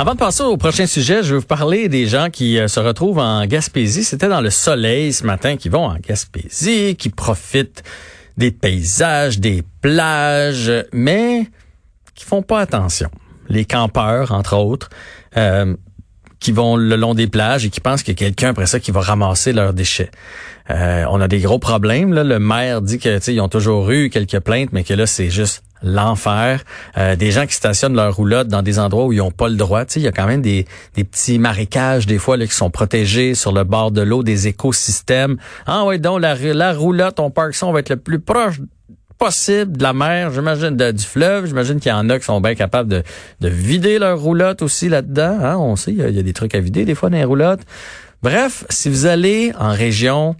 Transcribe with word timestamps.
Avant 0.00 0.14
de 0.14 0.18
passer 0.18 0.42
au 0.42 0.56
prochain 0.56 0.86
sujet, 0.86 1.22
je 1.22 1.34
vais 1.34 1.40
vous 1.40 1.46
parler 1.46 1.90
des 1.90 2.06
gens 2.06 2.30
qui 2.30 2.58
euh, 2.58 2.68
se 2.68 2.80
retrouvent 2.80 3.18
en 3.18 3.44
Gaspésie. 3.44 4.02
C'était 4.02 4.30
dans 4.30 4.40
le 4.40 4.48
soleil 4.48 5.12
ce 5.12 5.26
matin, 5.26 5.58
qui 5.58 5.68
vont 5.68 5.84
en 5.84 5.96
Gaspésie, 5.96 6.96
qui 6.96 7.10
profitent 7.10 7.82
des 8.38 8.50
paysages, 8.50 9.40
des 9.40 9.62
plages, 9.82 10.72
mais 10.94 11.46
qui 12.14 12.24
font 12.24 12.40
pas 12.40 12.60
attention. 12.60 13.10
Les 13.50 13.66
campeurs, 13.66 14.32
entre 14.32 14.56
autres, 14.56 14.88
euh, 15.36 15.76
qui 16.40 16.52
vont 16.52 16.76
le 16.76 16.96
long 16.96 17.14
des 17.14 17.26
plages 17.26 17.66
et 17.66 17.70
qui 17.70 17.80
pensent 17.80 18.02
qu'il 18.02 18.14
y 18.14 18.16
a 18.16 18.26
quelqu'un 18.26 18.50
après 18.50 18.66
ça 18.66 18.80
qui 18.80 18.90
va 18.90 19.00
ramasser 19.00 19.52
leurs 19.52 19.74
déchets. 19.74 20.10
Euh, 20.70 21.04
on 21.10 21.20
a 21.20 21.28
des 21.28 21.40
gros 21.40 21.58
problèmes. 21.58 22.12
Là. 22.12 22.24
Le 22.24 22.38
maire 22.38 22.80
dit 22.82 22.98
que 22.98 23.30
ils 23.30 23.40
ont 23.40 23.48
toujours 23.48 23.90
eu 23.90 24.08
quelques 24.08 24.40
plaintes, 24.40 24.70
mais 24.72 24.84
que 24.84 24.94
là, 24.94 25.06
c'est 25.06 25.30
juste 25.30 25.62
l'enfer. 25.82 26.62
Euh, 26.96 27.16
des 27.16 27.30
gens 27.30 27.46
qui 27.46 27.54
stationnent 27.54 27.94
leur 27.94 28.14
roulotte 28.14 28.48
dans 28.48 28.62
des 28.62 28.78
endroits 28.78 29.06
où 29.06 29.12
ils 29.12 29.18
n'ont 29.18 29.30
pas 29.30 29.48
le 29.48 29.56
droit. 29.56 29.84
Il 29.96 30.02
y 30.02 30.08
a 30.08 30.12
quand 30.12 30.26
même 30.26 30.42
des, 30.42 30.66
des 30.94 31.04
petits 31.04 31.38
marécages, 31.38 32.06
des 32.06 32.18
fois, 32.18 32.36
là, 32.36 32.46
qui 32.46 32.54
sont 32.54 32.70
protégés 32.70 33.34
sur 33.34 33.52
le 33.52 33.64
bord 33.64 33.90
de 33.90 34.02
l'eau, 34.02 34.22
des 34.22 34.48
écosystèmes. 34.48 35.36
Ah 35.66 35.84
ouais, 35.84 35.98
donc 35.98 36.20
la, 36.20 36.72
roulotte, 36.72 37.20
on 37.20 37.30
park 37.30 37.54
ça, 37.54 37.66
on 37.66 37.72
va 37.72 37.80
être 37.80 37.90
le 37.90 37.96
plus 37.96 38.20
proche 38.20 38.60
possible 39.20 39.76
de 39.76 39.82
la 39.82 39.92
mer, 39.92 40.32
j'imagine, 40.32 40.74
du 40.74 41.04
fleuve. 41.04 41.46
J'imagine 41.46 41.78
qu'il 41.78 41.90
y 41.90 41.94
en 41.94 42.08
a 42.08 42.18
qui 42.18 42.24
sont 42.24 42.40
bien 42.40 42.54
capables 42.54 42.88
de, 42.88 43.02
de 43.40 43.48
vider 43.48 43.98
leur 43.98 44.18
roulotte 44.18 44.62
aussi 44.62 44.88
là-dedans. 44.88 45.38
Hein? 45.42 45.56
On 45.58 45.76
sait, 45.76 45.92
il 45.92 45.98
y, 45.98 46.18
a 46.18 46.22
des 46.22 46.32
trucs 46.32 46.54
à 46.54 46.60
vider 46.60 46.86
des 46.86 46.94
fois 46.94 47.10
dans 47.10 47.18
les 47.18 47.24
roulottes. 47.24 47.60
Bref, 48.22 48.64
si 48.70 48.88
vous 48.88 49.04
allez 49.04 49.52
en 49.58 49.72
région, 49.72 50.36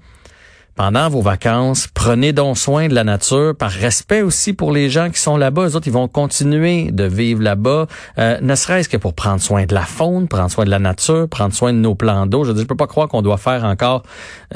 pendant 0.77 1.11
vos 1.11 1.21
vacances, 1.21 1.88
prenez 1.93 2.33
donc 2.33 2.57
soin 2.57 2.88
de 2.88 2.95
la 2.95 3.05
nature, 3.05 3.55
par 3.55 3.71
respect 3.71 4.23
aussi 4.23 4.55
pour 4.55 4.73
les 4.73 4.88
gens 4.88 5.10
qui 5.10 5.21
sont 5.21 5.37
là-bas. 5.37 5.66
Les 5.66 5.77
autres, 5.77 5.87
ils 5.88 5.93
vont 5.93 6.09
continuer 6.09 6.91
de 6.91 7.05
vivre 7.05 7.43
là-bas, 7.43 7.87
euh, 8.19 8.38
ne 8.41 8.55
serait-ce 8.55 8.88
que 8.88 8.97
pour 8.97 9.12
prendre 9.12 9.43
soin 9.43 9.66
de 9.66 9.74
la 9.74 9.83
faune, 9.83 10.27
prendre 10.27 10.51
soin 10.51 10.65
de 10.65 10.71
la 10.71 10.79
nature, 10.79 11.29
prendre 11.29 11.52
soin 11.52 11.74
de 11.74 11.79
nos 11.79 11.95
plans 11.95 12.24
d'eau. 12.24 12.45
Je 12.45 12.57
je 12.57 12.65
peux 12.65 12.77
pas 12.77 12.87
croire 12.87 13.09
qu'on 13.09 13.21
doit 13.21 13.37
faire 13.37 13.65
encore 13.65 14.04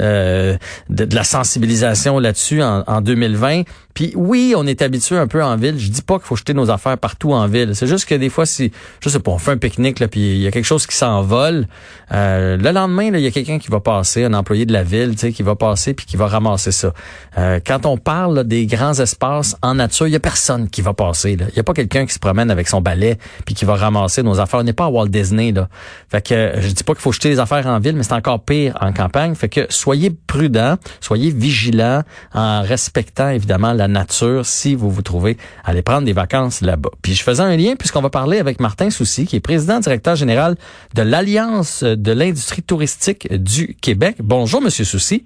euh, 0.01 0.57
de, 0.89 1.15
la 1.15 1.23
sensibilisation 1.23 2.17
là-dessus 2.17 2.63
en 2.63 3.01
2020. 3.01 3.63
Puis 3.95 4.11
oui, 4.13 4.53
on 4.57 4.67
est 4.67 4.81
habitué 4.81 5.17
un 5.17 5.25
peu 5.25 5.41
en 5.41 5.55
ville. 5.55 5.79
Je 5.79 5.89
dis 5.89 6.01
pas 6.01 6.15
qu'il 6.15 6.27
faut 6.27 6.35
jeter 6.35 6.53
nos 6.53 6.69
affaires 6.69 6.97
partout 6.97 7.31
en 7.31 7.47
ville. 7.47 7.73
C'est 7.75 7.87
juste 7.87 8.05
que 8.05 8.13
des 8.13 8.29
fois, 8.29 8.45
si 8.45 8.71
je 8.99 9.07
sais 9.07 9.19
pas, 9.19 9.31
on 9.31 9.37
fait 9.37 9.51
un 9.51 9.57
pique-nique 9.57 10.01
là, 10.01 10.09
puis 10.09 10.35
il 10.35 10.41
y 10.41 10.47
a 10.47 10.51
quelque 10.51 10.65
chose 10.65 10.85
qui 10.85 10.97
s'envole, 10.97 11.65
euh, 12.11 12.57
le 12.57 12.71
lendemain, 12.71 13.05
il 13.13 13.19
y 13.21 13.25
a 13.25 13.31
quelqu'un 13.31 13.57
qui 13.57 13.69
va 13.69 13.79
passer, 13.79 14.25
un 14.25 14.33
employé 14.33 14.65
de 14.65 14.73
la 14.73 14.83
ville, 14.83 15.11
tu 15.11 15.19
sais, 15.19 15.31
qui 15.31 15.43
va 15.43 15.55
passer 15.55 15.93
puis 15.93 16.05
qui 16.05 16.17
va 16.17 16.27
ramasser 16.27 16.73
ça. 16.73 16.93
Euh, 17.37 17.61
quand 17.65 17.85
on 17.85 17.97
parle 17.97 18.43
des 18.43 18.65
grands 18.65 18.99
espaces 18.99 19.55
en 19.61 19.75
nature, 19.75 20.07
il 20.07 20.11
y 20.13 20.17
a 20.17 20.19
personne 20.19 20.67
qui 20.69 20.81
va 20.81 20.93
passer. 20.93 21.37
Il 21.39 21.55
y 21.55 21.59
a 21.59 21.63
pas 21.63 21.73
quelqu'un 21.73 22.05
qui 22.05 22.13
se 22.13 22.19
promène 22.19 22.51
avec 22.51 22.67
son 22.67 22.81
balai 22.81 23.17
puis 23.45 23.55
qui 23.55 23.63
va 23.63 23.75
ramasser 23.75 24.23
nos 24.23 24.41
affaires. 24.41 24.59
On 24.59 24.63
n'est 24.63 24.73
pas 24.73 24.85
à 24.85 24.89
Walt 24.89 25.07
Disney 25.07 25.53
là. 25.53 25.69
Fait 26.09 26.21
que 26.21 26.55
je 26.59 26.67
dis 26.67 26.83
pas 26.83 26.93
qu'il 26.93 27.01
faut 27.01 27.13
jeter 27.13 27.29
les 27.29 27.39
affaires 27.39 27.65
en 27.65 27.79
ville, 27.79 27.95
mais 27.95 28.03
c'est 28.03 28.13
encore 28.13 28.43
pire 28.43 28.77
en 28.81 28.91
campagne. 28.91 29.35
Fait 29.35 29.47
que 29.47 29.67
soyez 29.69 30.13
prudents, 30.27 30.75
soyez 30.99 31.31
vigilants 31.31 32.03
en 32.33 32.61
respectant 32.61 33.29
évidemment 33.29 33.71
la 33.71 33.84
nature 33.87 34.45
si 34.45 34.75
vous 34.75 34.89
vous 34.89 35.01
trouvez 35.01 35.37
à 35.63 35.69
aller 35.69 35.81
prendre 35.81 36.05
des 36.05 36.13
vacances 36.13 36.61
là-bas. 36.61 36.89
Puis 37.01 37.13
je 37.13 37.23
faisais 37.23 37.43
un 37.43 37.55
lien 37.55 37.75
puisqu'on 37.75 38.01
va 38.01 38.09
parler 38.09 38.39
avec 38.39 38.59
Martin 38.59 38.89
Soucy, 38.89 39.25
qui 39.25 39.35
est 39.35 39.39
président 39.41 39.79
directeur 39.79 40.15
général 40.15 40.55
de 40.93 41.01
l'Alliance 41.01 41.83
de 41.83 42.11
l'industrie 42.11 42.63
touristique 42.63 43.31
du 43.33 43.75
Québec. 43.75 44.17
Bonjour, 44.19 44.61
Monsieur 44.61 44.85
Soucy. 44.85 45.25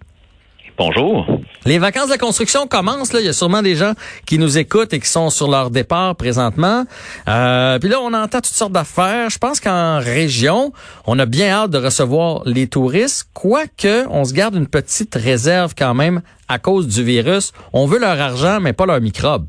Bonjour. 0.78 1.28
Les 1.70 1.78
vacances 1.78 2.08
de 2.08 2.14
la 2.14 2.18
construction 2.18 2.66
commencent. 2.66 3.14
Là. 3.14 3.20
Il 3.20 3.28
y 3.28 3.30
a 3.30 3.34
sûrement 3.34 3.62
des 3.62 3.76
gens 3.76 3.94
qui 4.26 4.40
nous 4.40 4.58
écoutent 4.58 4.92
et 4.92 5.00
qui 5.00 5.08
sont 5.08 5.30
sur 5.30 5.48
leur 5.48 5.70
départ 5.70 6.16
présentement. 6.16 6.86
Euh, 7.28 7.78
puis 7.78 7.90
là, 7.90 8.00
on 8.02 8.12
entend 8.16 8.42
toutes 8.42 8.48
sortes 8.48 8.72
d'affaires. 8.72 9.30
Je 9.30 9.38
pense 9.38 9.60
qu'en 9.60 10.00
région, 10.00 10.74
on 11.06 11.20
a 11.20 11.28
bien 11.28 11.50
hâte 11.50 11.70
de 11.70 11.78
recevoir 11.78 12.42
les 12.48 12.66
touristes, 12.66 13.30
quoique 13.36 14.08
on 14.10 14.26
se 14.26 14.34
garde 14.34 14.56
une 14.56 14.66
petite 14.66 15.14
réserve 15.14 15.76
quand 15.78 15.94
même 15.94 16.24
à 16.48 16.58
cause 16.58 16.88
du 16.88 17.04
virus. 17.04 17.52
On 17.72 17.86
veut 17.86 18.00
leur 18.00 18.20
argent, 18.20 18.60
mais 18.60 18.74
pas 18.74 18.88
leurs 18.88 19.00
microbes. 19.00 19.46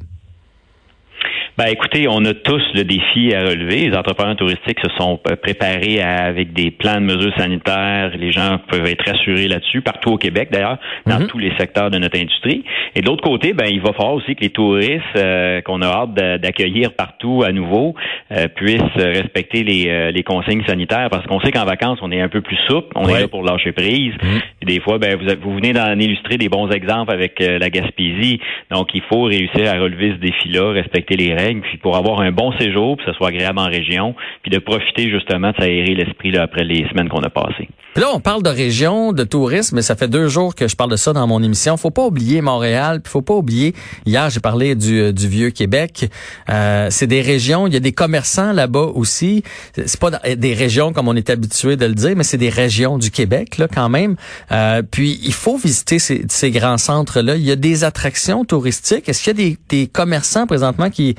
Ben, 1.60 1.66
écoutez, 1.66 2.08
on 2.08 2.24
a 2.24 2.32
tous 2.32 2.62
le 2.72 2.84
défi 2.84 3.34
à 3.34 3.42
relever. 3.42 3.90
Les 3.90 3.94
entrepreneurs 3.94 4.34
touristiques 4.34 4.78
se 4.82 4.88
sont 4.98 5.20
euh, 5.30 5.36
préparés 5.36 6.00
avec 6.00 6.54
des 6.54 6.70
plans 6.70 6.94
de 6.94 7.04
mesures 7.04 7.36
sanitaires. 7.36 8.12
Les 8.18 8.32
gens 8.32 8.56
peuvent 8.66 8.86
être 8.86 9.04
rassurés 9.06 9.46
là-dessus, 9.46 9.82
partout 9.82 10.12
au 10.12 10.16
Québec 10.16 10.48
d'ailleurs, 10.50 10.78
dans 11.04 11.20
mhm. 11.20 11.26
tous 11.26 11.36
les 11.36 11.52
secteurs 11.58 11.90
de 11.90 11.98
notre 11.98 12.18
industrie. 12.18 12.64
Et 12.96 13.02
de 13.02 13.06
l'autre 13.06 13.22
côté, 13.22 13.52
ben, 13.52 13.66
il 13.70 13.82
va 13.82 13.92
falloir 13.92 14.14
aussi 14.14 14.34
que 14.36 14.40
les 14.40 14.48
touristes 14.48 15.02
euh, 15.16 15.60
qu'on 15.60 15.82
a 15.82 15.86
hâte 15.86 16.14
d'accueillir 16.40 16.94
partout 16.94 17.42
à 17.46 17.52
nouveau 17.52 17.94
euh, 18.32 18.48
puissent 18.48 18.96
respecter 18.96 19.62
les, 19.62 20.12
les, 20.12 20.22
consignes 20.22 20.64
sanitaires 20.66 21.08
parce 21.10 21.26
qu'on 21.26 21.40
sait 21.40 21.52
qu'en 21.52 21.66
vacances, 21.66 21.98
on 22.00 22.10
est 22.10 22.22
un 22.22 22.28
peu 22.30 22.40
plus 22.40 22.58
souple. 22.70 22.88
On 22.94 23.06
est 23.06 23.20
là 23.20 23.28
pour 23.28 23.42
lâcher 23.42 23.72
prise. 23.72 24.14
Mhm. 24.22 24.40
Et 24.62 24.64
des 24.64 24.80
fois, 24.80 24.96
ben, 24.96 25.14
vous, 25.14 25.26
vous 25.42 25.56
venez 25.56 25.74
d'en 25.74 25.92
illustrer 25.98 26.38
des 26.38 26.48
bons 26.48 26.70
exemples 26.70 27.12
avec 27.12 27.38
la 27.38 27.68
Gaspésie. 27.68 28.40
Donc, 28.70 28.94
il 28.94 29.02
faut 29.02 29.24
réussir 29.24 29.68
à 29.68 29.78
relever 29.78 30.12
ce 30.12 30.26
défi-là, 30.26 30.72
respecter 30.72 31.16
les 31.16 31.34
règles 31.34 31.49
puis 31.58 31.78
pour 31.78 31.96
avoir 31.96 32.20
un 32.20 32.30
bon 32.30 32.52
séjour, 32.58 32.96
puis 32.96 33.06
que 33.06 33.12
ce 33.12 33.16
soit 33.16 33.28
agréable 33.28 33.58
en 33.58 33.66
région, 33.66 34.14
puis 34.42 34.50
de 34.50 34.58
profiter 34.58 35.10
justement 35.10 35.50
de 35.50 35.56
s'aérer 35.56 35.94
l'esprit 35.94 36.36
après 36.36 36.64
les 36.64 36.88
semaines 36.88 37.08
qu'on 37.08 37.22
a 37.22 37.30
passées. 37.30 37.68
là, 37.96 38.06
on 38.12 38.20
parle 38.20 38.42
de 38.42 38.50
région, 38.50 39.12
de 39.12 39.24
tourisme, 39.24 39.76
mais 39.76 39.82
ça 39.82 39.96
fait 39.96 40.08
deux 40.08 40.28
jours 40.28 40.54
que 40.54 40.68
je 40.68 40.76
parle 40.76 40.90
de 40.90 40.96
ça 40.96 41.12
dans 41.12 41.26
mon 41.26 41.42
émission. 41.42 41.76
Faut 41.76 41.90
pas 41.90 42.06
oublier 42.06 42.40
Montréal, 42.40 43.00
puis 43.02 43.10
faut 43.10 43.22
pas 43.22 43.34
oublier. 43.34 43.74
Hier, 44.06 44.30
j'ai 44.30 44.40
parlé 44.40 44.74
du, 44.74 45.00
euh, 45.00 45.12
du 45.12 45.28
vieux 45.28 45.50
Québec. 45.50 46.08
Euh, 46.48 46.88
c'est 46.90 47.06
des 47.06 47.20
régions. 47.20 47.66
Il 47.66 47.74
y 47.74 47.76
a 47.76 47.80
des 47.80 47.92
commerçants 47.92 48.52
là-bas 48.52 48.90
aussi. 48.94 49.42
C'est 49.74 50.00
pas 50.00 50.10
des 50.10 50.54
régions 50.54 50.92
comme 50.92 51.08
on 51.08 51.16
est 51.16 51.30
habitué 51.30 51.76
de 51.76 51.86
le 51.86 51.94
dire, 51.94 52.14
mais 52.16 52.24
c'est 52.24 52.38
des 52.38 52.48
régions 52.48 52.98
du 52.98 53.10
Québec 53.10 53.58
là 53.58 53.66
quand 53.68 53.88
même. 53.88 54.16
Euh, 54.52 54.82
puis 54.82 55.18
il 55.22 55.32
faut 55.32 55.56
visiter 55.56 55.98
ces, 55.98 56.24
ces 56.28 56.50
grands 56.50 56.78
centres 56.78 57.20
là. 57.20 57.36
Il 57.36 57.42
y 57.42 57.50
a 57.50 57.56
des 57.56 57.84
attractions 57.84 58.44
touristiques. 58.44 59.08
Est-ce 59.08 59.24
qu'il 59.24 59.38
y 59.38 59.42
a 59.42 59.48
des, 59.48 59.58
des 59.68 59.86
commerçants 59.86 60.46
présentement 60.46 60.90
qui 60.90 61.14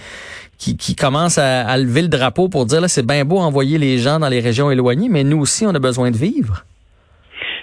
qui, 0.57 0.77
qui 0.77 0.95
commence 0.95 1.37
à, 1.37 1.77
lever 1.77 2.03
le 2.03 2.07
drapeau 2.07 2.47
pour 2.47 2.65
dire 2.65 2.81
là 2.81 2.87
c'est 2.87 3.05
bien 3.05 3.25
beau 3.25 3.39
envoyer 3.39 3.77
les 3.77 3.97
gens 3.97 4.19
dans 4.19 4.29
les 4.29 4.39
régions 4.39 4.69
éloignées, 4.69 5.09
mais 5.09 5.23
nous 5.23 5.39
aussi 5.39 5.65
on 5.65 5.73
a 5.73 5.79
besoin 5.79 6.11
de 6.11 6.17
vivre. 6.17 6.65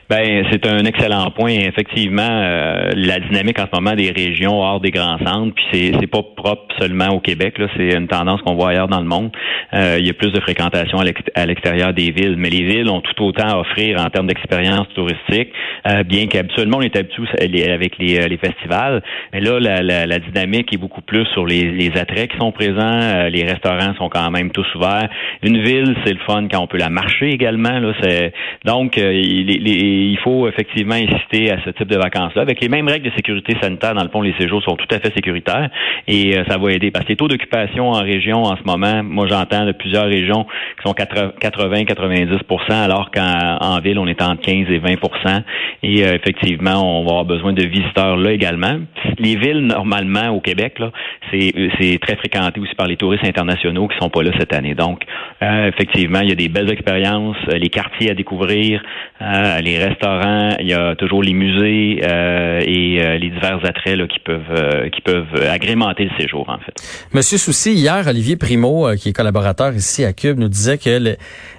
Ben, 0.09 0.43
c'est 0.51 0.67
un 0.67 0.87
excellent 0.87 1.31
point. 1.33 1.51
Effectivement, 1.51 2.23
euh, 2.23 2.93
la 2.95 3.19
dynamique 3.19 3.59
en 3.61 3.67
ce 3.71 3.79
moment 3.79 3.95
des 3.95 4.11
régions 4.11 4.59
hors 4.59 4.81
des 4.81 4.91
grands 4.91 5.19
centres, 5.19 5.55
puis 5.55 5.65
c'est, 5.71 5.93
c'est 6.01 6.07
pas 6.07 6.23
propre 6.35 6.75
seulement 6.81 7.09
au 7.09 7.21
Québec. 7.21 7.59
Là, 7.59 7.67
c'est 7.77 7.95
une 7.95 8.09
tendance 8.09 8.41
qu'on 8.41 8.55
voit 8.55 8.71
ailleurs 8.71 8.89
dans 8.89 9.01
le 9.01 9.07
monde. 9.07 9.31
Euh, 9.75 9.97
il 9.99 10.07
y 10.07 10.09
a 10.09 10.15
plus 10.15 10.33
de 10.33 10.41
fréquentation 10.41 10.97
à 11.35 11.45
l'extérieur 11.45 11.93
des 11.93 12.11
villes, 12.11 12.37
mais 12.39 12.49
les 12.49 12.65
villes 12.65 12.89
ont 12.89 13.03
tout 13.03 13.23
autant 13.23 13.49
à 13.49 13.59
offrir 13.59 14.01
en 14.01 14.09
termes 14.09 14.29
d'expérience 14.29 14.87
touristique, 14.95 15.53
euh, 15.87 16.03
bien 16.05 16.27
qu'habituellement 16.27 16.79
on 16.79 16.83
est 16.83 16.97
habitué 16.97 17.25
avec 17.71 17.99
les, 17.99 18.27
les 18.29 18.39
festivals. 18.39 19.03
Mais 19.35 19.41
là, 19.41 19.61
la, 19.61 19.83
la, 19.83 20.07
la, 20.07 20.19
dynamique 20.21 20.73
est 20.73 20.79
beaucoup 20.79 21.03
plus 21.03 21.27
sur 21.35 21.45
les, 21.45 21.65
les 21.71 21.99
attraits 21.99 22.31
qui 22.31 22.39
sont 22.39 22.53
présents. 22.53 23.29
les 23.29 23.45
restaurants 23.45 23.95
sont 23.99 24.09
quand 24.09 24.31
même 24.31 24.53
tous 24.53 24.67
ouverts. 24.75 25.11
Une 25.43 25.63
ville, 25.63 25.95
c'est 26.05 26.15
le 26.15 26.21
fun 26.27 26.49
quand 26.51 26.61
on 26.61 26.67
peut 26.67 26.79
la 26.79 26.89
marcher 26.89 27.29
également. 27.29 27.79
Là, 27.79 27.93
c'est 28.01 28.33
donc 28.65 28.97
les, 28.97 29.43
les 29.45 29.98
il 29.99 30.19
faut 30.19 30.49
effectivement 30.49 30.95
insister 30.95 31.51
à 31.51 31.63
ce 31.65 31.71
type 31.71 31.89
de 31.89 31.97
vacances-là. 31.97 32.43
Avec 32.43 32.61
les 32.61 32.69
mêmes 32.69 32.89
règles 32.89 33.11
de 33.11 33.17
sécurité 33.17 33.57
sanitaire, 33.61 33.95
dans 33.95 34.03
le 34.03 34.09
fond, 34.09 34.21
les 34.21 34.35
séjours 34.39 34.63
sont 34.63 34.77
tout 34.77 34.87
à 34.91 34.99
fait 34.99 35.13
sécuritaires 35.15 35.71
et 36.07 36.37
euh, 36.37 36.45
ça 36.49 36.59
va 36.59 36.73
aider. 36.73 36.91
Parce 36.91 37.05
que 37.05 37.11
les 37.11 37.17
taux 37.17 37.29
d'occupation 37.29 37.91
en 37.91 38.01
région 38.03 38.43
en 38.43 38.57
ce 38.57 38.63
moment, 38.65 39.03
moi 39.03 39.27
j'entends 39.29 39.67
de 39.67 39.73
plusieurs 39.73 40.07
régions 40.07 40.45
qui 40.45 40.89
sont 40.89 40.95
80-90% 40.95 42.73
alors 42.73 43.11
qu'en 43.11 43.81
ville, 43.81 43.99
on 43.99 44.07
est 44.07 44.23
entre 44.23 44.43
15 44.43 44.71
et 44.71 44.79
20% 44.79 45.43
Et 45.83 46.05
euh, 46.05 46.15
effectivement, 46.15 46.83
on 46.83 47.05
va 47.05 47.11
avoir 47.11 47.25
besoin 47.25 47.53
de 47.53 47.65
visiteurs 47.65 48.17
là 48.17 48.33
également. 48.33 48.79
Les 49.19 49.37
villes, 49.37 49.67
normalement, 49.67 50.31
au 50.31 50.41
Québec, 50.41 50.79
là, 50.79 50.91
c'est, 51.31 51.53
très 52.01 52.17
fréquenté 52.17 52.61
aussi 52.61 52.75
par 52.75 52.87
les 52.87 52.97
touristes 52.97 53.25
internationaux 53.25 53.89
qui 53.89 53.97
sont 53.99 54.11
pas 54.11 54.23
là 54.23 54.31
cette 54.39 54.53
année. 54.53 54.75
Donc, 54.75 55.03
euh, 55.43 55.69
effectivement, 55.69 56.21
il 56.21 56.29
y 56.29 56.33
a 56.33 56.37
des 56.37 56.49
belles 56.49 56.71
expériences, 56.71 57.37
les 57.49 57.69
quartiers 57.69 58.11
à 58.11 58.15
découvrir, 58.15 58.83
les 59.21 59.79
restaurants, 59.89 60.57
il 60.61 60.69
y 60.69 60.75
a 60.75 60.95
toujours 60.97 61.23
les 61.23 61.33
musées 61.33 62.01
euh, 62.03 62.61
et 62.65 63.03
euh, 63.03 63.19
les 63.19 63.31
divers 63.31 63.61
attraits 63.65 63.97
là, 63.97 64.07
qui 64.07 64.19
peuvent 64.21 64.43
euh, 64.51 64.89
qui 64.91 65.01
peuvent 65.01 65.35
agrémenter 65.51 66.05
le 66.05 66.11
séjour 66.21 66.49
en 66.49 66.59
fait. 66.59 66.75
Monsieur 67.13 67.39
Soucy, 67.39 67.73
hier 67.73 68.07
Olivier 68.07 68.37
Primo, 68.37 68.89
qui 68.97 69.11
est 69.11 69.13
collaborateur 69.13 69.75
ici 69.75 70.05
à 70.05 70.13
Cube, 70.13 70.39
nous 70.39 70.49
disait 70.49 70.79
que 70.79 71.17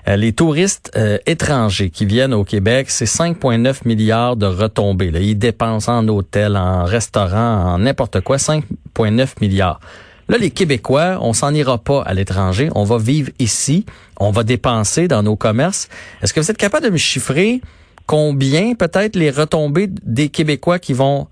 les 0.07 0.33
touristes 0.33 0.97
étrangers 1.25 1.89
qui 1.89 2.05
viennent 2.05 2.33
au 2.33 2.43
Québec, 2.43 2.89
c'est 2.89 3.05
5,9 3.05 3.87
milliards 3.87 4.35
de 4.35 4.45
retombées. 4.45 5.11
Là. 5.11 5.19
Ils 5.19 5.37
dépensent 5.37 5.91
en 5.91 6.07
hôtel, 6.07 6.57
en 6.57 6.83
restaurant, 6.85 7.73
en 7.73 7.79
n'importe 7.79 8.21
quoi, 8.21 8.37
5,9 8.37 9.41
milliards. 9.41 9.79
Là, 10.29 10.37
les 10.37 10.51
Québécois, 10.51 11.17
on 11.21 11.33
s'en 11.33 11.51
ira 11.55 11.79
pas 11.79 12.03
à 12.03 12.13
l'étranger. 12.13 12.69
On 12.75 12.83
va 12.83 12.99
vivre 12.99 13.31
ici. 13.39 13.85
On 14.19 14.29
va 14.29 14.43
dépenser 14.43 15.07
dans 15.07 15.23
nos 15.23 15.35
commerces. 15.35 15.89
Est-ce 16.21 16.33
que 16.33 16.39
vous 16.39 16.51
êtes 16.51 16.57
capable 16.57 16.85
de 16.85 16.91
me 16.91 16.97
chiffrer 16.97 17.61
combien 18.09 18.73
peut-être 18.73 19.15
les 19.15 19.29
retombées 19.29 19.85
des 19.87 20.29
Québécois 20.29 20.79
qui 20.79 20.93
vont 20.93 21.27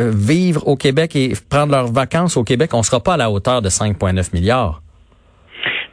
euh, 0.00 0.10
vivre 0.10 0.66
au 0.66 0.76
Québec 0.76 1.14
et 1.14 1.34
prendre 1.50 1.72
leurs 1.72 1.92
vacances 1.92 2.38
au 2.38 2.42
Québec, 2.42 2.72
on 2.72 2.82
sera 2.82 3.00
pas 3.00 3.14
à 3.14 3.16
la 3.18 3.30
hauteur 3.30 3.60
de 3.60 3.68
5,9 3.68 4.28
milliards. 4.32 4.81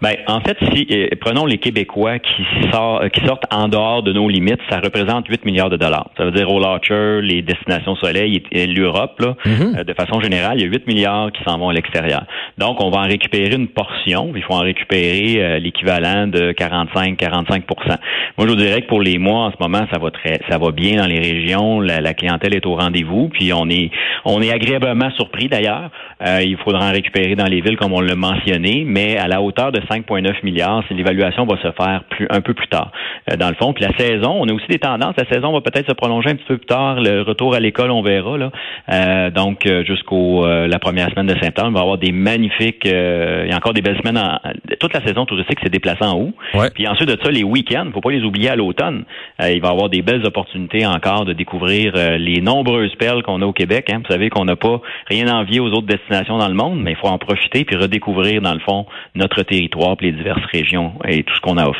Ben, 0.01 0.15
en 0.27 0.39
fait, 0.39 0.57
si 0.71 0.87
euh, 0.91 1.09
prenons 1.19 1.45
les 1.45 1.57
Québécois 1.57 2.19
qui, 2.19 2.43
sortent, 2.71 3.09
qui 3.09 3.25
sortent 3.25 3.43
en 3.53 3.67
dehors 3.67 4.01
de 4.01 4.13
nos 4.13 4.29
limites, 4.29 4.61
ça 4.69 4.79
représente 4.79 5.27
8 5.27 5.43
milliards 5.43 5.69
de 5.69 5.75
dollars. 5.75 6.09
Ça 6.17 6.23
veut 6.23 6.31
dire 6.31 6.49
au 6.49 6.59
Launcher, 6.59 7.19
les 7.21 7.41
destinations 7.41 7.97
soleil 7.97 8.41
et, 8.51 8.67
l'Europe, 8.67 9.19
là, 9.19 9.35
mhm. 9.45 9.75
euh, 9.77 9.83
de 9.83 9.93
façon 9.93 10.21
générale, 10.21 10.57
il 10.57 10.63
y 10.63 10.65
a 10.65 10.71
8 10.71 10.87
milliards 10.87 11.31
qui 11.33 11.43
s'en 11.43 11.57
vont 11.57 11.69
à 11.69 11.73
l'extérieur. 11.73 12.23
Donc, 12.57 12.81
on 12.81 12.89
va 12.89 12.99
en 12.99 13.07
récupérer 13.07 13.55
une 13.55 13.67
portion. 13.67 14.31
Il 14.35 14.43
faut 14.43 14.53
en 14.53 14.59
récupérer 14.59 15.43
euh, 15.43 15.59
l'équivalent 15.59 16.27
de 16.27 16.53
45-45% 16.53 17.63
Moi, 17.87 17.97
je 18.37 18.43
vous 18.45 18.55
dirais 18.55 18.81
que 18.83 18.87
pour 18.87 19.01
les 19.01 19.17
mois, 19.17 19.47
en 19.47 19.51
ce 19.51 19.57
moment, 19.59 19.85
ça 19.91 19.99
va 19.99 20.11
très, 20.11 20.39
ça 20.49 20.57
va 20.57 20.71
bien 20.71 21.01
dans 21.01 21.07
les 21.07 21.19
régions. 21.19 21.81
La, 21.81 21.99
la 21.99 22.13
clientèle 22.13 22.55
est 22.55 22.65
au 22.65 22.75
rendez-vous. 22.75 23.27
Puis 23.27 23.51
on 23.51 23.67
est, 23.69 23.91
on 24.23 24.41
est 24.41 24.51
agréablement 24.51 25.11
surpris 25.11 25.49
d'ailleurs. 25.49 25.89
il 26.25 26.57
faudra 26.63 26.87
en 26.87 26.91
récupérer 26.91 27.35
dans 27.35 27.45
les 27.45 27.59
villes 27.59 27.77
comme 27.77 27.93
on 27.93 28.01
l'a 28.01 28.15
mentionné, 28.15 28.83
mais 28.85 29.17
à 29.17 29.27
la 29.27 29.41
hauteur 29.41 29.71
de 29.71 29.81
5,9 29.89 30.43
milliards, 30.43 30.83
l'évaluation 30.91 31.45
va 31.45 31.57
se 31.57 31.71
faire 31.71 32.03
plus, 32.09 32.27
un 32.29 32.41
peu 32.41 32.53
plus 32.53 32.67
tard. 32.67 32.91
Euh, 33.31 33.35
dans 33.35 33.49
le 33.49 33.55
fond, 33.55 33.73
puis 33.73 33.83
la 33.83 33.95
saison, 33.97 34.37
on 34.39 34.47
a 34.47 34.53
aussi 34.53 34.67
des 34.67 34.79
tendances. 34.79 35.15
La 35.17 35.27
saison 35.31 35.51
va 35.51 35.61
peut-être 35.61 35.87
se 35.87 35.93
prolonger 35.93 36.29
un 36.29 36.35
petit 36.35 36.45
peu 36.45 36.57
plus 36.57 36.65
tard. 36.65 37.01
Le 37.01 37.21
retour 37.21 37.55
à 37.55 37.59
l'école, 37.59 37.91
on 37.91 38.01
verra. 38.01 38.37
Là. 38.37 38.51
Euh, 38.91 39.29
donc, 39.31 39.65
euh, 39.65 39.83
jusqu'au 39.83 40.45
la 40.45 40.79
première 40.79 41.09
semaine 41.09 41.27
de 41.27 41.37
septembre, 41.41 41.69
on 41.69 41.73
va 41.73 41.81
avoir 41.81 41.97
des 41.97 42.11
magnifiques. 42.11 42.85
il 42.85 43.47
y 43.49 43.51
a 43.51 43.55
encore 43.55 43.73
des 43.73 43.81
belles 43.81 43.97
semaines. 43.97 44.17
En, 44.17 44.39
toute 44.79 44.93
la 44.93 45.05
saison 45.05 45.25
touristique 45.25 45.59
s'est 45.61 45.69
déplacée 45.69 46.03
en 46.03 46.17
haut. 46.17 46.33
Puis 46.73 46.87
ensuite 46.87 47.09
de 47.09 47.17
ça, 47.21 47.31
les 47.31 47.43
week-ends, 47.43 47.89
faut 47.93 48.01
pas 48.01 48.11
les 48.11 48.23
oublier 48.23 48.49
à 48.49 48.55
l'automne. 48.55 49.03
il 49.39 49.61
va 49.61 49.69
y 49.69 49.71
avoir 49.71 49.89
des 49.89 50.01
belles 50.01 50.25
opportunités 50.25 50.85
encore 50.85 51.25
de 51.25 51.33
découvrir 51.33 51.93
les 52.17 52.41
nombreuses 52.41 52.95
perles 52.95 53.23
qu'on 53.23 53.41
a 53.41 53.45
au 53.45 53.53
Québec. 53.53 53.89
Hein. 53.91 54.01
Vous 54.03 54.11
savez 54.11 54.29
qu'on 54.29 54.45
n'a 54.45 54.55
pas 54.55 54.81
rien 55.07 55.27
à 55.27 55.35
envier 55.35 55.59
aux 55.59 55.69
autres 55.69 55.87
destinations 55.87 56.37
dans 56.37 56.47
le 56.47 56.53
monde, 56.53 56.81
mais 56.81 56.91
il 56.91 56.97
faut 56.97 57.07
en 57.07 57.17
profiter 57.17 57.65
puis 57.65 57.75
redécouvrir 57.75 58.41
dans 58.41 58.53
le 58.53 58.59
fond 58.59 58.85
notre 59.15 59.43
territoire, 59.43 59.78
les 60.01 60.11
diverses 60.11 60.45
régions 60.51 60.93
et 61.07 61.23
tout 61.23 61.33
ce 61.35 61.41
qu'on 61.41 61.57
a 61.57 61.63
à. 61.63 61.71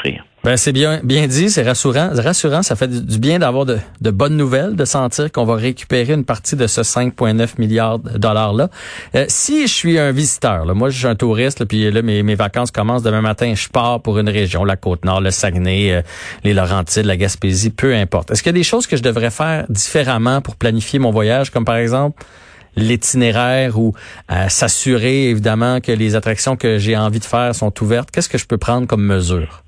Ben 0.46 0.56
c'est 0.56 0.72
bien 0.72 1.02
bien 1.04 1.28
dit, 1.28 1.50
c'est 1.50 1.64
rassurant. 1.64 2.12
Rassurant, 2.14 2.64
ça 2.64 2.78
fait 2.78 2.88
du 2.88 3.20
bien 3.20 3.40
d'avoir 3.40 3.66
de, 3.66 3.78
bonnes 4.10 4.38
nouvelles, 4.38 4.78
de 4.78 4.86
sentir 4.86 5.34
qu'on 5.34 5.44
va 5.44 5.56
récupérer 5.56 6.14
une 6.14 6.24
partie 6.24 6.56
de 6.56 6.66
ce 6.66 6.80
5,9 6.80 7.60
milliards 7.60 8.00
de 8.00 8.18
dollars 8.18 8.54
là. 8.54 8.70
Euh, 9.16 9.26
si 9.28 9.68
je 9.68 9.74
suis 9.74 10.00
un 10.00 10.14
visiteur, 10.14 10.66
là, 10.66 10.74
moi 10.74 10.90
je 10.90 10.98
suis 10.98 11.08
un 11.08 11.16
touriste, 11.16 11.66
puis 11.66 11.92
là 11.92 12.02
mes, 12.02 12.24
mes 12.24 12.36
vacances 12.36 12.72
commencent 12.72 13.04
demain 13.04 13.22
matin, 13.22 13.54
je 13.54 13.68
pars 13.68 14.02
pour 14.02 14.18
une 14.18 14.30
région, 14.30 14.64
la 14.64 14.78
Côte-Nord, 14.78 15.20
le 15.20 15.32
Saguenay, 15.32 15.92
euh, 15.92 16.02
les 16.46 16.54
Laurentides, 16.54 17.06
la 17.06 17.18
Gaspésie, 17.18 17.72
peu 17.72 17.94
importe. 17.94 18.32
Est-ce 18.32 18.42
qu'il 18.42 18.52
y 18.52 18.56
a 18.56 18.60
des 18.60 18.64
choses 18.64 18.88
que 18.88 18.96
je 18.96 19.04
devrais 19.04 19.32
faire 19.32 19.66
différemment 19.68 20.40
pour 20.40 20.56
planifier 20.56 21.00
mon 21.00 21.12
voyage, 21.12 21.50
comme 21.50 21.66
par 21.66 21.76
exemple? 21.76 22.24
L'itinéraire 22.80 23.78
ou 23.78 23.94
s'assurer 24.48 25.30
évidemment 25.30 25.80
que 25.82 25.92
les 25.92 26.16
attractions 26.16 26.56
que 26.56 26.78
j'ai 26.78 26.98
envie 26.98 27.20
de 27.20 27.26
faire 27.26 27.54
sont 27.54 27.74
ouvertes? 27.84 28.10
Qu'est-ce 28.12 28.30
que 28.30 28.38
je 28.38 28.46
peux 28.46 28.58
prendre 28.58 28.88
comme 28.88 29.06
mesure? 29.06 29.64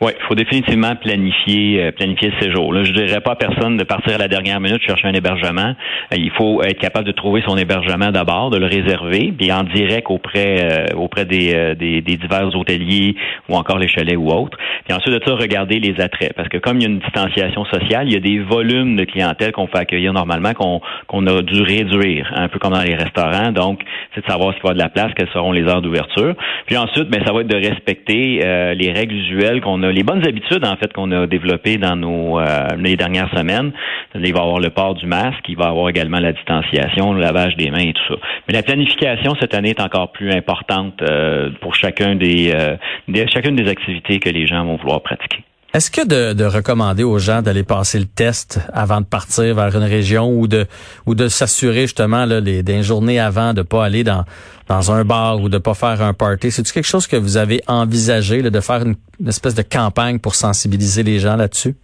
Oui, 0.00 0.10
il 0.18 0.26
faut 0.26 0.34
définitivement 0.34 0.96
planifier 0.96 1.84
euh, 1.84 1.92
planifier 1.92 2.32
ce 2.38 2.46
séjour. 2.46 2.72
Là, 2.72 2.82
je 2.82 2.92
dirais 2.92 3.20
pas 3.20 3.32
à 3.32 3.36
personne 3.36 3.76
de 3.76 3.84
partir 3.84 4.16
à 4.16 4.18
la 4.18 4.26
dernière 4.26 4.58
minute 4.58 4.82
chercher 4.82 5.06
un 5.06 5.12
hébergement. 5.12 5.74
Euh, 6.12 6.16
il 6.16 6.32
faut 6.32 6.62
être 6.64 6.80
capable 6.80 7.06
de 7.06 7.12
trouver 7.12 7.44
son 7.46 7.56
hébergement 7.56 8.10
d'abord, 8.10 8.50
de 8.50 8.58
le 8.58 8.66
réserver, 8.66 9.32
puis 9.38 9.52
en 9.52 9.62
direct 9.62 10.10
auprès 10.10 10.90
euh, 10.90 10.96
auprès 10.96 11.24
des, 11.24 11.76
des, 11.76 12.00
divers 12.02 12.54
hôteliers 12.56 13.14
ou 13.48 13.54
encore 13.54 13.78
les 13.78 13.86
chalets 13.86 14.16
ou 14.16 14.30
autres. 14.30 14.58
Puis 14.84 14.94
ensuite 14.96 15.14
de 15.14 15.20
ça, 15.24 15.34
regarder 15.36 15.78
les 15.78 16.00
attraits, 16.00 16.32
parce 16.34 16.48
que 16.48 16.58
comme 16.58 16.78
il 16.78 16.82
y 16.82 16.86
a 16.86 16.88
une 16.88 16.98
distanciation 16.98 17.64
sociale, 17.66 18.08
il 18.08 18.14
y 18.14 18.16
a 18.16 18.20
des 18.20 18.40
volumes 18.40 18.96
de 18.96 19.04
clientèle 19.04 19.52
qu'on 19.52 19.68
fait 19.68 19.78
accueillir 19.78 20.12
normalement 20.12 20.54
qu'on 20.54 21.26
a 21.26 21.42
dû 21.42 21.62
réduire, 21.62 22.32
un 22.34 22.48
peu 22.48 22.58
comme 22.58 22.72
dans 22.72 22.82
les 22.82 22.96
restaurants. 22.96 23.52
Donc, 23.52 23.80
c'est 24.14 24.22
de 24.22 24.30
savoir 24.30 24.54
s'il 24.54 24.62
va 24.62 24.70
y 24.70 24.72
avoir 24.72 24.74
de 24.74 24.80
la 24.80 24.88
place, 24.88 25.12
quelles 25.16 25.30
seront 25.32 25.52
les 25.52 25.62
heures 25.62 25.82
d'ouverture. 25.82 26.34
Puis 26.66 26.76
ensuite, 26.76 27.08
ben 27.08 27.22
ça 27.24 27.32
va 27.32 27.42
être 27.42 27.46
de 27.46 27.56
respecter 27.56 28.40
les 28.74 28.92
règles 28.92 29.14
usuelles 29.14 29.60
qu'on 29.60 29.83
les 29.90 30.02
bonnes 30.02 30.26
habitudes 30.26 30.64
en 30.64 30.76
fait 30.76 30.92
qu'on 30.92 31.10
a 31.10 31.26
développées 31.26 31.78
dans 31.78 31.96
nos 31.96 32.38
euh, 32.38 32.68
les 32.78 32.96
dernières 32.96 33.30
semaines. 33.36 33.72
Il 34.14 34.20
va 34.20 34.26
y 34.26 34.42
avoir 34.42 34.60
le 34.60 34.70
port 34.70 34.94
du 34.94 35.06
masque, 35.06 35.44
il 35.48 35.56
va 35.56 35.66
y 35.66 35.68
avoir 35.68 35.88
également 35.88 36.20
la 36.20 36.32
distanciation, 36.32 37.12
le 37.12 37.20
lavage 37.20 37.56
des 37.56 37.70
mains 37.70 37.78
et 37.78 37.92
tout 37.92 38.14
ça. 38.14 38.20
Mais 38.46 38.54
la 38.54 38.62
planification 38.62 39.34
cette 39.40 39.54
année 39.54 39.70
est 39.70 39.80
encore 39.80 40.12
plus 40.12 40.30
importante 40.30 41.02
euh, 41.02 41.50
pour 41.60 41.74
chacun 41.74 42.14
des, 42.14 42.52
euh, 42.54 42.76
des 43.08 43.26
chacune 43.28 43.56
des 43.56 43.68
activités 43.68 44.20
que 44.20 44.28
les 44.28 44.46
gens 44.46 44.64
vont 44.64 44.76
vouloir 44.76 45.02
pratiquer. 45.02 45.44
Est-ce 45.74 45.90
que 45.90 46.06
de, 46.06 46.34
de, 46.34 46.44
recommander 46.44 47.02
aux 47.02 47.18
gens 47.18 47.42
d'aller 47.42 47.64
passer 47.64 47.98
le 47.98 48.04
test 48.04 48.60
avant 48.72 49.00
de 49.00 49.06
partir 49.06 49.56
vers 49.56 49.74
une 49.74 49.82
région 49.82 50.32
ou 50.32 50.46
de 50.46 50.68
ou 51.04 51.16
de 51.16 51.26
s'assurer 51.26 51.82
justement 51.82 52.26
là, 52.26 52.38
les, 52.38 52.62
des 52.62 52.84
journées 52.84 53.18
avant 53.18 53.54
de 53.54 53.62
pas 53.62 53.84
aller 53.84 54.04
dans 54.04 54.24
dans 54.68 54.92
un 54.92 55.04
bar 55.04 55.40
ou 55.40 55.48
de 55.48 55.58
pas 55.58 55.74
faire 55.74 56.00
un 56.00 56.14
party, 56.14 56.52
c'est 56.52 56.70
quelque 56.70 56.86
chose 56.86 57.08
que 57.08 57.16
vous 57.16 57.36
avez 57.36 57.60
envisagé 57.66 58.40
de 58.40 58.60
faire 58.60 58.82
une 58.82 58.94
espèce 59.28 59.56
de 59.56 59.62
campagne 59.62 60.20
pour 60.20 60.36
sensibiliser 60.36 61.02
les 61.02 61.18
gens 61.18 61.34
là-dessus? 61.34 61.74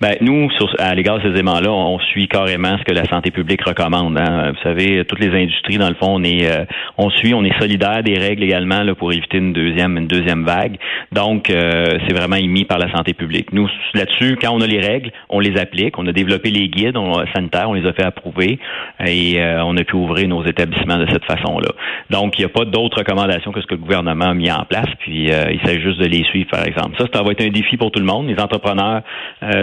Ben, 0.00 0.16
nous, 0.20 0.50
sur, 0.52 0.74
à 0.78 0.94
l'égard 0.94 1.18
de 1.18 1.22
ces 1.22 1.28
éléments-là, 1.28 1.70
on 1.70 1.98
suit 1.98 2.26
carrément 2.26 2.76
ce 2.78 2.84
que 2.84 2.92
la 2.92 3.04
santé 3.06 3.30
publique 3.30 3.62
recommande. 3.62 4.18
Hein. 4.18 4.50
Vous 4.50 4.62
savez, 4.62 5.04
toutes 5.04 5.20
les 5.20 5.30
industries, 5.30 5.78
dans 5.78 5.88
le 5.88 5.94
fond, 5.94 6.16
on 6.16 6.24
est, 6.24 6.50
euh, 6.50 6.64
on 6.98 7.10
suit, 7.10 7.32
on 7.34 7.44
est 7.44 7.58
solidaire 7.60 8.02
des 8.02 8.18
règles 8.18 8.42
également 8.42 8.82
là, 8.82 8.94
pour 8.94 9.12
éviter 9.12 9.38
une 9.38 9.52
deuxième, 9.52 9.96
une 9.96 10.08
deuxième 10.08 10.44
vague. 10.44 10.76
Donc, 11.12 11.50
euh, 11.50 11.98
c'est 12.06 12.14
vraiment 12.14 12.36
émis 12.36 12.64
par 12.64 12.78
la 12.78 12.90
santé 12.92 13.14
publique. 13.14 13.52
Nous, 13.52 13.68
là-dessus, 13.94 14.36
quand 14.40 14.52
on 14.52 14.60
a 14.60 14.66
les 14.66 14.80
règles, 14.80 15.12
on 15.28 15.40
les 15.40 15.56
applique. 15.58 15.98
On 15.98 16.06
a 16.06 16.12
développé 16.12 16.50
les 16.50 16.68
guides 16.68 16.96
sanitaires, 17.34 17.70
on 17.70 17.74
les 17.74 17.86
a 17.86 17.92
fait 17.92 18.04
approuver 18.04 18.58
et 19.04 19.40
euh, 19.40 19.62
on 19.64 19.76
a 19.76 19.84
pu 19.84 19.96
ouvrir 19.96 20.28
nos 20.28 20.44
établissements 20.44 20.98
de 20.98 21.06
cette 21.10 21.24
façon-là. 21.24 21.70
Donc, 22.10 22.38
il 22.38 22.42
n'y 22.42 22.46
a 22.46 22.48
pas 22.48 22.64
d'autres 22.64 22.98
recommandations 22.98 23.52
que 23.52 23.60
ce 23.60 23.66
que 23.66 23.74
le 23.74 23.80
gouvernement 23.80 24.30
a 24.30 24.34
mis 24.34 24.50
en 24.50 24.64
place. 24.64 24.88
Puis, 25.00 25.26
il 25.26 25.60
s'agit 25.64 25.80
juste 25.80 26.00
de 26.00 26.06
les 26.06 26.24
suivre, 26.24 26.50
par 26.50 26.66
exemple. 26.66 26.96
Ça, 26.98 27.06
ça 27.12 27.22
va 27.22 27.32
être 27.32 27.42
un 27.42 27.50
défi 27.50 27.76
pour 27.76 27.90
tout 27.90 28.00
le 28.00 28.06
monde. 28.06 28.28
Les 28.28 28.40
entrepreneurs 28.40 29.02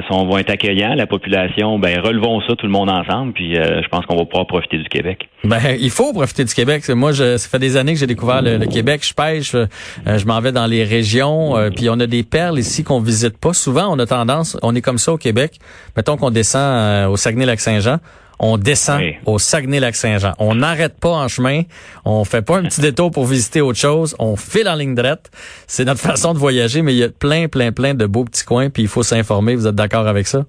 sont 0.10 0.25
vont 0.31 0.38
être 0.38 0.50
accueillants. 0.50 0.95
La 0.95 1.07
population, 1.07 1.78
ben 1.78 2.00
relevons 2.00 2.42
ça 2.42 2.56
tout 2.56 2.66
le 2.66 2.72
monde 2.72 2.89
ensemble. 2.89 3.33
Puis 3.33 3.57
euh, 3.57 3.81
je 3.83 3.88
pense 3.89 4.06
qu'on 4.06 4.16
va 4.16 4.25
pouvoir 4.25 4.48
profiter 4.48 4.78
du 4.78 4.88
Québec. 4.89 5.30
Ben 5.44 5.60
il 5.80 5.89
faut 5.89 6.13
profiter 6.13 6.45
du 6.45 6.54
Québec. 6.54 6.88
Moi, 6.89 7.12
je, 7.12 7.38
ça 7.38 7.50
fait 7.50 7.60
des 7.60 7.78
années 7.78 7.94
que 7.94 8.00
j'ai 8.00 8.07
découvert 8.07 8.42
le, 8.42 8.66
Québec. 8.66 9.06
Je 9.06 9.13
pêche, 9.13 9.56
euh, 9.56 9.68
je 10.06 10.25
m'en 10.25 10.39
vais 10.39 10.51
dans 10.51 10.68
les 10.68 10.83
régions. 10.83 11.57
Euh, 11.57 11.69
puis 11.69 11.89
on 11.89 12.00
a 12.00 12.07
des 12.07 12.24
perles 12.24 12.60
ici 12.60 12.83
qu'on 12.83 13.01
visite 13.01 13.38
pas. 13.38 13.54
Souvent, 13.54 13.88
on 13.94 14.00
a 14.00 14.06
tendance, 14.06 14.57
on 14.62 14.74
est 14.75 14.81
comme 14.81 14.98
ça 14.98 15.13
au 15.13 15.18
Québec. 15.18 15.60
Mettons 15.98 16.18
qu'on 16.18 16.31
descend 16.31 17.10
au 17.10 17.18
Saguenay-Lac-Saint-Jean 17.18 17.98
on 18.42 18.58
descend 18.58 19.02
au 19.26 19.40
Saguenay-Lac-Saint-Jean. 19.40 20.34
On 20.40 20.56
n'arrête 20.56 21.00
pas 21.00 21.12
en 21.12 21.28
chemin, 21.28 21.62
on 22.04 22.26
fait 22.26 22.42
pas 22.42 22.58
un 22.58 22.64
petit 22.64 22.82
détour 22.82 23.12
pour 23.12 23.26
visiter 23.26 23.62
autre 23.62 23.80
chose, 23.80 24.16
on 24.20 24.36
file 24.36 24.68
en 24.68 24.76
ligne 24.76 24.96
droite. 24.96 25.30
C'est 25.68 25.86
notre 25.86 26.02
façon 26.12 26.34
de 26.34 26.40
voyager, 26.40 26.82
mais 26.82 26.94
il 26.94 26.98
y 26.98 27.04
a 27.04 27.10
plein, 27.10 27.48
plein, 27.48 27.72
plein 27.72 27.94
de 27.94 28.06
beaux 28.08 28.26
petits 28.26 28.44
coins, 28.44 28.70
puis 28.70 28.82
il 28.82 28.90
faut 28.90 29.04
s'informer. 29.04 29.56
Vous 29.56 29.68
êtes 29.68 29.75
d'accord 29.75 30.08
avec 30.08 30.27
ça? 30.27 30.46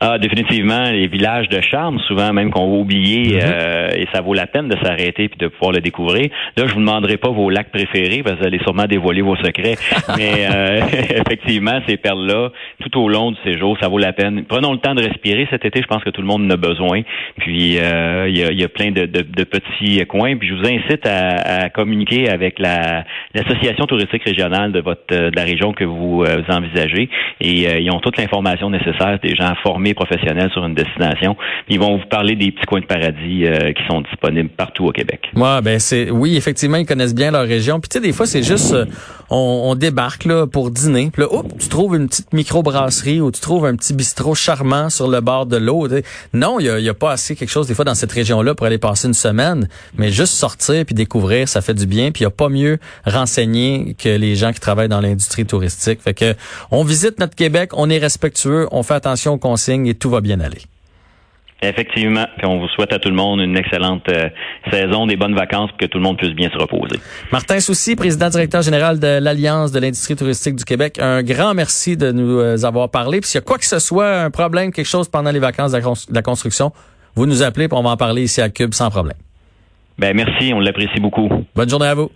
Ah, 0.00 0.18
définitivement, 0.18 0.90
les 0.90 1.06
villages 1.06 1.48
de 1.48 1.60
charme, 1.62 1.98
souvent 2.00 2.32
même 2.32 2.50
qu'on 2.50 2.70
va 2.70 2.76
oublier, 2.76 3.34
mhm. 3.34 3.40
euh, 3.42 3.88
et 3.96 4.06
ça 4.12 4.20
vaut 4.20 4.34
la 4.34 4.46
peine 4.46 4.68
de 4.68 4.76
s'arrêter 4.82 5.28
puis 5.28 5.38
de 5.38 5.48
pouvoir 5.48 5.72
le 5.72 5.80
découvrir. 5.80 6.28
Là, 6.56 6.64
je 6.66 6.74
vous 6.74 6.80
demanderai 6.80 7.16
pas 7.16 7.30
vos 7.30 7.48
lacs 7.48 7.70
préférés 7.70 8.22
parce 8.22 8.36
que 8.36 8.40
vous 8.40 8.46
allez 8.46 8.58
sûrement 8.58 8.84
dévoiler 8.84 9.22
vos 9.22 9.36
secrets, 9.36 9.76
mais 10.18 10.46
euh, 10.52 10.80
effectivement, 11.26 11.80
ces 11.88 11.96
perles-là, 11.96 12.50
tout 12.80 13.00
au 13.00 13.08
long 13.08 13.30
du 13.30 13.38
séjour, 13.42 13.78
ça 13.80 13.88
vaut 13.88 13.98
la 13.98 14.12
peine. 14.12 14.44
Prenons 14.46 14.72
le 14.72 14.78
temps 14.78 14.94
de 14.94 15.02
respirer 15.02 15.46
cet 15.50 15.64
été. 15.64 15.80
Je 15.80 15.86
pense 15.86 16.04
que 16.04 16.10
tout 16.10 16.20
le 16.20 16.26
monde 16.26 16.44
en 16.44 16.50
a 16.50 16.56
besoin. 16.56 17.00
Puis 17.38 17.78
euh, 17.78 18.28
il 18.28 18.36
y, 18.36 18.64
a, 18.64 18.68
plein 18.68 18.90
de, 18.90 19.06
petits 19.06 20.04
coins. 20.06 20.36
Puis 20.36 20.48
je 20.48 20.54
vous 20.54 20.66
incite 20.66 21.06
à, 21.06 21.70
communiquer 21.70 22.28
avec 22.28 22.58
la 22.58 23.04
l'association 23.34 23.86
touristique 23.86 24.24
régionale 24.24 24.72
de 24.72 24.80
votre 24.80 25.02
de 25.08 25.34
la 25.34 25.42
région 25.42 25.72
que 25.72 25.84
vous 25.84 26.24
envisagez, 26.48 27.08
et 27.40 27.80
ils 27.80 27.90
ont 27.90 28.00
toute 28.00 28.16
l'information 28.16 28.70
nécessaire, 28.70 29.18
des 29.22 29.34
gens 29.34 29.54
formés 29.62 29.85
professionnels 29.94 30.50
sur 30.52 30.64
une 30.64 30.74
destination. 30.74 31.36
Ils 31.68 31.78
vont 31.78 31.96
vous 31.98 32.06
parler 32.06 32.36
des 32.36 32.52
petits 32.52 32.66
coins 32.66 32.80
de 32.80 32.86
paradis 32.86 33.46
euh, 33.46 33.72
qui 33.72 33.82
sont 33.88 34.00
disponibles 34.02 34.50
partout 34.50 34.86
au 34.86 34.92
Québec. 34.92 35.30
Ouais, 35.34 35.60
ben 35.62 35.78
c'est 35.78 36.10
oui, 36.10 36.36
effectivement, 36.36 36.76
ils 36.76 36.86
connaissent 36.86 37.14
bien 37.14 37.30
leur 37.30 37.46
région. 37.46 37.80
Puis 37.80 37.88
tu 37.88 37.98
sais, 37.98 38.00
des 38.00 38.12
fois, 38.12 38.26
c'est 38.26 38.42
juste 38.42 38.72
euh, 38.72 38.86
on, 39.30 39.74
débarque 39.74 40.24
là 40.24 40.46
pour 40.46 40.70
dîner. 40.70 41.10
Puis 41.12 41.22
là, 41.22 41.28
tu 41.58 41.68
trouves 41.68 41.96
une 41.96 42.08
petite 42.08 42.32
microbrasserie 42.32 43.20
ou 43.20 43.30
tu 43.30 43.40
trouves 43.40 43.66
un 43.66 43.76
petit 43.76 43.92
bistrot 43.92 44.34
charmant 44.34 44.90
sur 44.90 45.08
le 45.08 45.20
bord 45.20 45.46
de 45.46 45.56
l'eau. 45.56 45.88
Non, 46.32 46.60
il 46.60 46.66
y 46.66 46.88
a, 46.88 46.94
pas 46.94 47.12
assez 47.12 47.36
quelque 47.36 47.50
chose 47.50 47.66
des 47.66 47.74
fois 47.74 47.84
dans 47.84 47.94
cette 47.94 48.12
région-là 48.12 48.54
pour 48.54 48.66
aller 48.66 48.78
passer 48.78 49.08
une 49.08 49.14
semaine, 49.14 49.68
mais 49.98 50.10
juste 50.10 50.32
sortir 50.32 50.84
puis 50.84 50.94
découvrir, 50.94 51.48
ça 51.48 51.60
fait 51.60 51.74
du 51.74 51.86
bien. 51.86 52.10
Puis 52.10 52.22
il 52.22 52.24
y 52.24 52.26
a 52.26 52.30
pas 52.30 52.48
mieux 52.48 52.78
renseigné 53.04 53.94
que 53.98 54.08
les 54.08 54.34
gens 54.34 54.52
qui 54.52 54.60
travaillent 54.60 54.88
dans 54.88 55.00
l'industrie 55.00 55.44
touristique. 55.44 56.00
Fait 56.00 56.14
que 56.14 56.34
on 56.70 56.84
visite 56.84 57.18
notre 57.20 57.34
Québec, 57.34 57.70
on 57.74 57.90
est 57.90 57.98
respectueux, 57.98 58.66
on 58.70 58.82
fait 58.82 58.94
attention 58.94 59.34
aux 59.34 59.38
consignes 59.38 59.75
et 59.84 59.94
tout 59.94 60.10
va 60.10 60.20
bien 60.20 60.40
aller. 60.40 60.62
Effectivement, 61.62 62.26
puis 62.36 62.46
on 62.46 62.58
vous 62.58 62.68
souhaite 62.68 62.92
à 62.92 62.98
tout 62.98 63.08
le 63.08 63.14
monde 63.14 63.40
une 63.40 63.56
excellente 63.56 64.06
euh, 64.10 64.28
saison, 64.70 65.06
des 65.06 65.16
bonnes 65.16 65.34
vacances 65.34 65.70
pour 65.70 65.78
que 65.78 65.86
tout 65.86 65.96
le 65.96 66.04
monde 66.04 66.18
puisse 66.18 66.34
bien 66.34 66.50
se 66.50 66.58
reposer. 66.58 67.00
Martin 67.32 67.60
Soucy, 67.60 67.96
président 67.96 68.28
directeur 68.28 68.60
général 68.60 69.00
de 69.00 69.18
l'Alliance 69.20 69.72
de 69.72 69.80
l'industrie 69.80 70.16
touristique 70.16 70.56
du 70.56 70.64
Québec, 70.64 70.98
un 71.00 71.22
grand 71.22 71.54
merci 71.54 71.96
de 71.96 72.12
nous 72.12 72.40
euh, 72.40 72.62
avoir 72.64 72.90
parlé. 72.90 73.20
Puis 73.22 73.30
s'il 73.30 73.38
y 73.38 73.42
a 73.42 73.44
quoi 73.44 73.56
que 73.56 73.64
ce 73.64 73.78
soit, 73.78 74.20
un 74.20 74.30
problème, 74.30 74.70
quelque 74.70 74.86
chose 74.86 75.08
pendant 75.08 75.30
les 75.30 75.38
vacances 75.38 75.72
de 75.72 76.14
la, 76.14 76.22
construction, 76.22 76.72
vous 77.14 77.24
nous 77.24 77.42
appelez, 77.42 77.68
puis 77.68 77.78
on 77.78 77.82
va 77.82 77.90
en 77.90 77.96
parler 77.96 78.24
ici 78.24 78.42
à 78.42 78.50
Cube 78.50 78.74
sans 78.74 78.90
problème. 78.90 79.16
Ben 79.98 80.14
merci, 80.14 80.52
on 80.52 80.60
l'apprécie 80.60 81.00
beaucoup. 81.00 81.30
Bonne 81.54 81.70
journée 81.70 81.86
à 81.86 81.94
vous. 81.94 82.10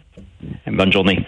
Bonne 0.67 0.93
journée. 0.93 1.25